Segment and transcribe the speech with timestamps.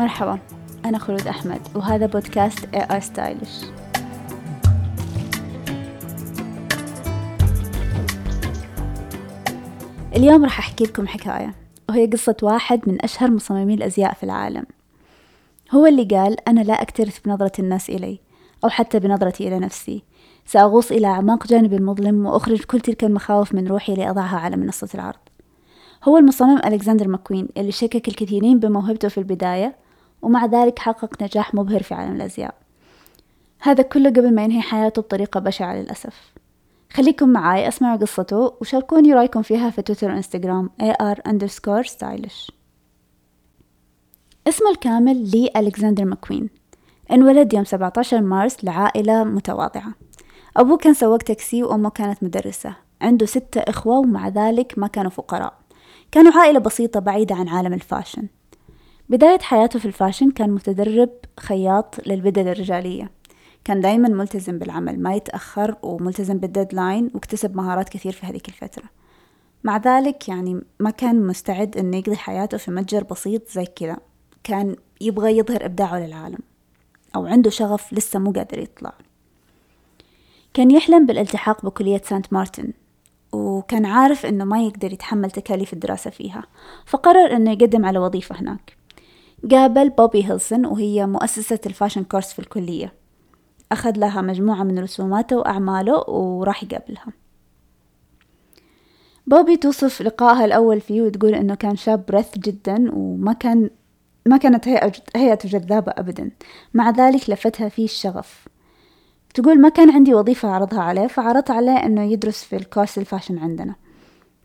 [0.00, 0.38] مرحبا
[0.84, 3.64] أنا خلود أحمد وهذا بودكاست AR Stylish.
[10.16, 11.54] اليوم راح أحكي لكم حكاية
[11.88, 14.64] وهي قصة واحد من أشهر مصممي الأزياء في العالم.
[15.70, 18.20] هو اللي قال أنا لا أكترث بنظرة الناس إلي
[18.64, 20.04] أو حتى بنظرتي إلى نفسي.
[20.46, 25.18] سأغوص إلى أعماق جانبي المظلم وأخرج كل تلك المخاوف من روحي لأضعها على منصة العرض.
[26.04, 29.76] هو المصمم ألكسندر ماكوين اللي شكك الكثيرين بموهبته في البداية
[30.22, 32.54] ومع ذلك حقق نجاح مبهر في عالم الأزياء.
[33.60, 36.32] هذا كله قبل ما ينهي حياته بطريقة بشعة للأسف.
[36.92, 42.50] خليكم معاي أسمعوا قصته وشاركوني رأيكم فيها في تويتر وإنستغرام AR underscore stylish.
[44.48, 46.50] اسمه الكامل لي ألكسندر ماكوين.
[47.12, 49.94] انولد يوم 17 مارس لعائلة متواضعة.
[50.56, 52.76] أبوه كان سواق تاكسي وأمه كانت مدرسة.
[53.02, 55.54] عنده ستة إخوة ومع ذلك ما كانوا فقراء.
[56.12, 58.28] كانوا عائلة بسيطة بعيدة عن عالم ال fashion.
[59.10, 63.10] بداية حياته في ال fashion كان متدرب خياط للبدل الرجالية.
[63.64, 68.84] كان دايما ملتزم بالعمل ما يتأخر وملتزم بال deadline واكتسب مهارات كثير في هذيك الفترة.
[69.64, 73.96] مع ذلك يعني ما كان مستعد إنه يقضي حياته في متجر بسيط زي كذا.
[74.44, 76.38] كان يبغى يظهر إبداعه للعالم
[77.16, 78.92] أو عنده شغف لسه مو قادر يطلع.
[80.54, 82.72] كان يحلم بالالتحاق بكلية سانت مارتن
[83.32, 86.44] وكان عارف إنه ما يقدر يتحمل تكاليف الدراسة فيها
[86.86, 88.79] فقرر إنه يقدم على وظيفة هناك.
[89.50, 92.92] قابل بوبي هيلسون وهي مؤسسة ال fashion course في الكلية.
[93.72, 97.12] أخذ لها مجموعة من رسوماته وأعماله وراح يقابلها.
[99.26, 103.70] بوبي توصف لقائها الأول فيه وتقول إنه كان شاب رث جدا وما كان
[104.26, 104.68] ما كانت
[105.16, 106.30] هيئته جذابة أبدا.
[106.74, 108.48] مع ذلك لفتها فيه الشغف.
[109.34, 113.03] تقول ما كان عندي وظيفة أعرضها عليه فعرضت عليه إنه يدرس في ال course ال
[113.03, 113.74] fashion عندنا.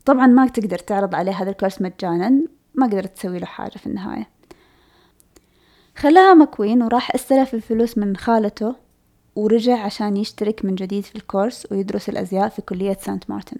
[0.05, 2.41] طبعا ما تقدر تعرض عليه هذا ال course مجانا
[2.75, 4.34] ما قدرت تسوي له حاجة في النهاية.
[5.97, 8.75] خلاها مكوين وراح استلف الفلوس من خالته
[9.35, 13.57] ورجع عشان يشترك من جديد في ال course ويدرس الأزياء في كلية سانت مارتن.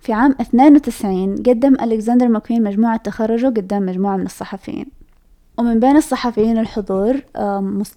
[0.00, 4.86] في عام 92 قدم ألكسندر ماكوين مجموعة تخرجه قدام مجموعة من الصحفيين.
[5.58, 7.20] ومن بين الصحفيين الحضور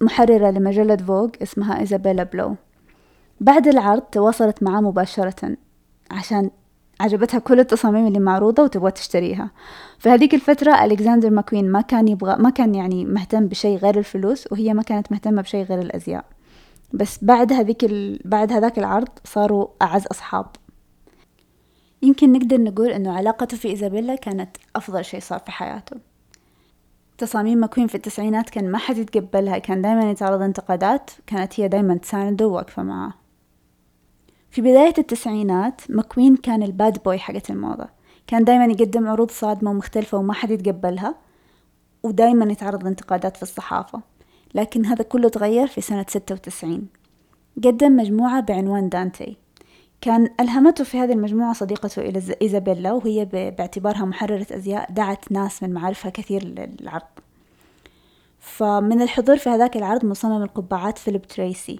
[0.02, 2.56] محررة لمجلة فوغ اسمها إيزابيلا بلو.
[3.40, 5.58] بعد العرض تواصلت معاه مباشرة
[6.12, 6.50] عشان
[7.04, 9.52] عجبتها كل التصاميم اللي معروضة وتبغى تشتريها.
[10.00, 14.52] في هذيك الفترة ألكسندر ماكوين ما كان يبغى ما كان يعني مهتم بشيء غير الفلوس
[14.52, 16.26] وهي ما كانت مهتمة بشيء غير الأزياء.
[16.94, 18.20] بس بعد هذيك ال...
[18.26, 20.46] بعد هذاك العرض صاروا أعز أصحاب.
[22.02, 25.96] يمكن نقدر نقول إنه علاقته في إيزابيلا كانت أفضل شيء صار في حياته.
[27.18, 31.98] تصاميم ماكوين في التسعينات كان ما حد يتقبلها كان دايما يتعرض لانتقادات كانت هي دايما
[31.98, 33.23] تسانده وواقفة معاه.
[34.54, 37.88] في بداية التسعينات ماكوين كان ال bad boy حقت الموضة.
[38.28, 41.16] كان دايما يقدم عروض صادمة ومختلفة وما حد يتقبلها
[42.04, 44.02] ودايما يتعرض لانتقادات في الصحافة.
[44.56, 46.88] لكن هذا كله تغير في سنة ستة وتسعين.
[47.64, 49.38] قدم مجموعة بعنوان دانتي.
[50.02, 56.12] كان ألهمته في هذه المجموعة صديقته إيزابيلا وهي باعتبارها محررة أزياء دعت ناس من معارفها
[56.12, 57.02] كثير للعرض.
[58.40, 61.80] فمن الحضور في هذاك العرض مصمم القبعات فيليب تريسي.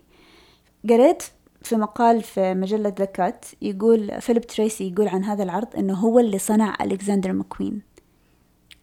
[0.90, 1.24] قريت
[1.64, 6.20] في مقال في مجلة The Cut يقول فيليب تريسي يقول عن هذا العرض إنه هو
[6.20, 7.82] اللي صنع ألكسندر ماكوين.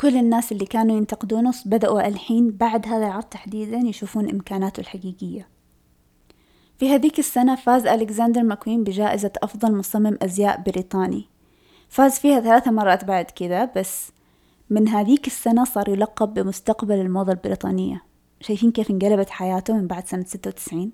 [0.01, 5.49] كل الناس اللي كانوا ينتقدونه بدأوا الحين بعد هذا العرض تحديدا يشوفون إمكاناته الحقيقية.
[6.79, 11.29] في هذيك السنة فاز ألكسندر ماكوين بجائزة أفضل مصمم أزياء بريطاني.
[11.89, 14.13] فاز فيها ثلاثة مرات بعد كذا بس
[14.71, 18.03] من هذيك السنة صار يلقب بمستقبل الموضة البريطانية.
[18.41, 20.93] شايفين كيف انقلبت حياته من بعد سنة ستة وتسعين؟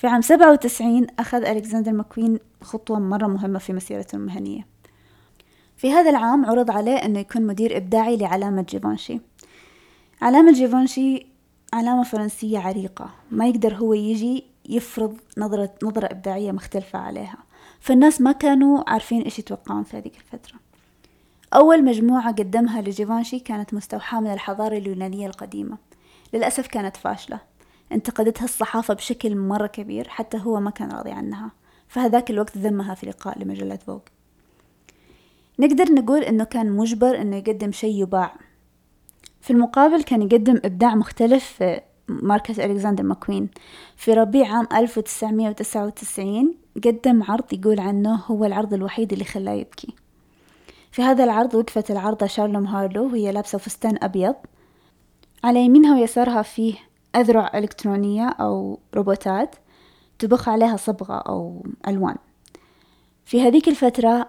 [0.00, 4.66] في عام سبعة وتسعين أخذ ألكسندر ماكوين خطوة مرة مهمة في مسيرته المهنية.
[5.76, 9.20] في هذا العام عرض عليه أنه يكون مدير إبداعي لعلامة جيفونشي.
[10.22, 11.26] علامة جيفونشي
[11.72, 13.10] علامة فرنسية عريقة.
[13.30, 17.38] ما يقدر هو يجي يفرض نظرة نظرة إبداعية مختلفة عليها.
[17.80, 20.58] فالناس ما كانوا عارفين إيش يتوقعون في هذيك الفترة.
[21.54, 25.78] أول مجموعة قدمها لجيفانشي كانت مستوحاة من الحضارة اليونانية القديمة.
[26.34, 27.40] للأسف كانت فاشلة.
[27.92, 31.50] انتقدتها الصحافة بشكل مرة كبير حتى هو ما كان راضي عنها.
[31.88, 34.02] فهذاك الوقت ذمها في لقاء لمجلة فوغ.
[35.58, 38.34] نقدر نقول إنه كان مجبر إنه يقدم شيء يباع.
[39.40, 43.48] في المقابل كان يقدم إبداع مختلف في ماركة ألكسندر ماكوين.
[43.96, 46.54] في ربيع عام 1999
[46.84, 49.94] قدم عرض يقول عنه هو العرض الوحيد اللي خلاه يبكي.
[50.92, 54.34] في هذا العرض وقفت العارضة شارلوم هارلو وهي لابسة فستان أبيض.
[55.44, 56.87] على يمينها ويسارها فيه
[57.20, 59.54] أذرع إلكترونية أو روبوتات
[60.18, 62.16] تبخ عليها صبغة أو ألوان.
[63.24, 64.28] في هذيك الفترة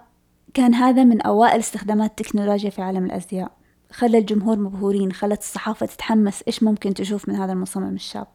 [0.53, 3.51] كان هذا من أوائل استخدامات التكنولوجيا في عالم الأزياء.
[3.91, 8.27] خلى الجمهور مبهورين خلت الصحافة تتحمس إيش ممكن تشوف من هذا المصمم الشاب.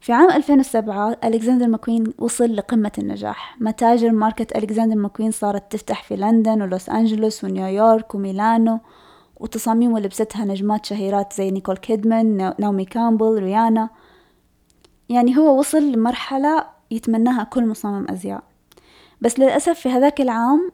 [0.00, 3.56] في عام 2007 ألكسندر ماكوين وصل لقمة النجاح.
[3.60, 8.80] متاجر ماركة ألكسندر ماكوين صارت تفتح في لندن ولوس أنجلوس ونيويورك وميلانو
[9.36, 13.90] وتصاميم لبستها نجمات شهيرات زي نيكول كيدمان ناومي كامبل ريانا.
[15.08, 18.42] يعني هو وصل لمرحلة يتمناها كل مصمم أزياء.
[19.20, 20.70] بس للأسف في هذاك العام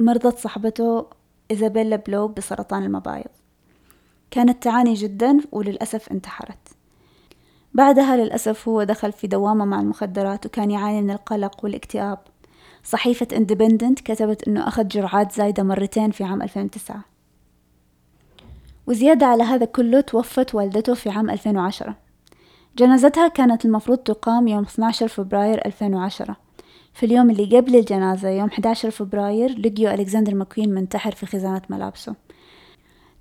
[0.00, 1.06] مرضت صاحبته
[1.50, 3.30] إيزابيلا بلو بسرطان المبايض.
[4.30, 6.68] كانت تعاني جدا وللأسف انتحرت.
[7.74, 12.18] بعدها للأسف هو دخل في دوامة مع المخدرات وكان يعاني من القلق والاكتئاب.
[12.84, 17.13] صحيفة اندبندنت كتبت أنه أخذ جرعات زايدة مرتين في عام 2009
[18.86, 21.96] وزيادة على هذا كله توفت والدته في عام 2010
[22.78, 26.36] جنازتها كانت المفروض تقام يوم 12 فبراير 2010
[26.94, 32.14] في اليوم اللي قبل الجنازة يوم 11 فبراير لقيوا ألكسندر ماكوين منتحر في خزانة ملابسه.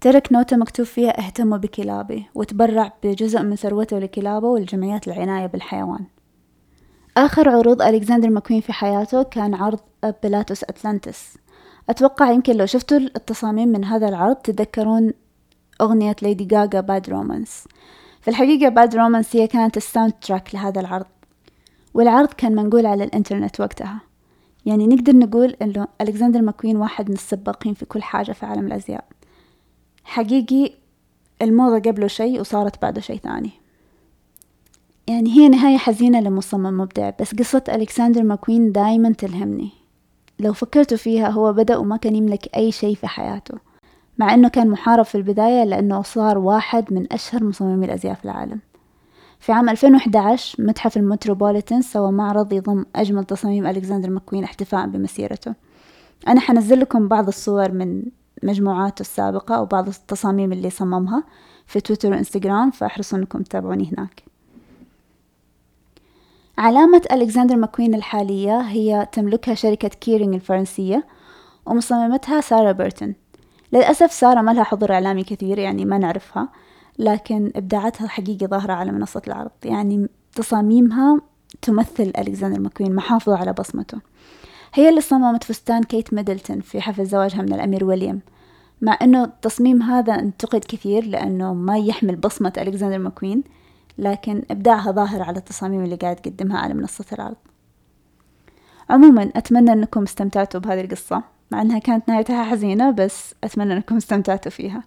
[0.01, 6.05] ترك نوتة مكتوب فيها اهتموا بكلابي وتبرع بجزء من ثروته لكلابه ولجمعيات العناية بالحيوان.
[7.17, 9.79] آخر عروض ألكسندر ماكوين في حياته كان عرض
[10.23, 11.37] Plato's Atlantis.
[11.89, 15.13] أتوقع يمكن لو شفتوا التصاميم من هذا العرض تتذكرون
[15.81, 17.67] أغنية ليدي جاجا Bad Romance
[18.21, 21.05] في الحقيقة Bad Romance هي كانت ال soundtrack لهذا العرض.
[21.93, 24.01] والعرض كان منقول على الإنترنت وقتها.
[24.65, 29.05] يعني نقدر نقول إنه ألكسندر ماكوين واحد من السباقين في كل حاجة في عالم الأزياء.
[30.03, 30.73] حقيقي
[31.41, 33.51] الموضة قبله شيء وصارت بعده شيء ثاني.
[35.07, 39.69] يعني هي نهاية حزينة لمصمم مبدع بس قصة ألكسندر ماكوين دايما تلهمني.
[40.39, 43.72] لو فكرتوا فيها هو بدأ وما كان يملك أي شيء في حياته.
[44.17, 48.25] مع أنه كان محارب في البداية إلا أنه صار واحد من أشهر مصممي الأزياء في
[48.25, 48.59] العالم.
[49.39, 55.53] في عام 2011 متحف المتروبوليتان سوى معرض يضم أجمل تصاميم ألكسندر مكوين احتفاء بمسيرته.
[56.27, 58.03] أنا حنزل لكم بعض الصور من
[58.43, 61.23] مجموعاته السابقة أو بعض التصاميم اللي صممها
[61.65, 64.23] في تويتر وإنستغرام فأحرصوا أنكم تتابعوني هناك.
[66.57, 71.07] علامة ألكسندر مكوين الحالية هي تملكها شركة كيرينج الفرنسية
[71.65, 73.22] ومصممتها سارة بيرتون.
[73.73, 76.49] للأسف سارة ما لها حضور إعلامي كثير يعني ما نعرفها
[76.99, 79.51] لكن إبداعاتها حقيقي ظاهرة على منصة العرض.
[79.65, 81.21] يعني تصاميمها
[81.61, 83.97] تمثل ألكسندر ماكوين محافظة على بصمته.
[84.73, 88.19] هي اللي صممت فستان كيت ميدلتون في حفل زواجها من الأمير ويليام.
[88.81, 93.43] مع أنه التصميم هذا انتقد كثير لأنه ما يحمل بصمة ألكسندر ماكوين
[93.97, 97.37] لكن إبداعها ظاهر على التصاميم اللي قاعد تقدمها على منصة العرض.
[98.89, 101.32] عموما أتمنى أنكم استمتعتوا بهذه القصة.
[101.53, 104.83] مع أنها كانت نهايتها حزينة بس أتمنى أنكم استمتعتوا فيها.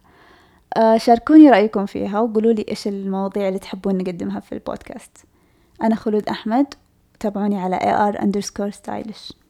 [0.76, 5.16] آه، شاركوني رأيكم فيها وقولوا لي إيش المواضيع اللي تحبون نقدمها في البودكاست.
[5.82, 6.66] أنا خلود أحمد
[7.20, 9.45] تابعوني على AR underscore stylish.